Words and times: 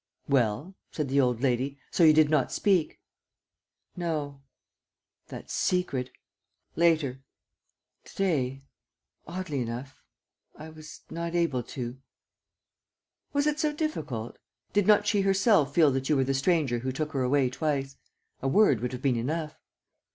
"Well," 0.27 0.73
said 0.91 1.09
the 1.09 1.21
old 1.21 1.41
lady, 1.41 1.77
"so 1.91 2.03
you 2.03 2.11
did 2.11 2.27
not 2.27 2.51
speak?" 2.51 2.99
"No...." 3.95 4.41
"That 5.29 5.51
secret..." 5.51 6.09
"Later.... 6.85 7.21
To 8.05 8.15
day... 8.15 8.63
oddly 9.27 9.61
enough... 9.61 10.01
I 10.55 10.69
was 10.69 11.01
not 11.11 11.35
able 11.35 11.61
to." 11.61 11.99
"Was 13.31 13.45
it 13.45 13.59
so 13.59 13.73
difficult? 13.73 14.39
Did 14.73 14.87
not 14.87 15.05
she 15.05 15.21
herself 15.21 15.75
feel 15.75 15.91
that 15.91 16.09
you 16.09 16.15
were 16.15 16.23
the 16.23 16.33
stranger 16.33 16.79
who 16.79 16.91
took 16.91 17.11
her 17.11 17.21
away 17.21 17.51
twice.... 17.51 17.95
A 18.41 18.47
word 18.47 18.79
would 18.79 18.93
have 18.93 19.03
been 19.03 19.17
enough. 19.17 19.59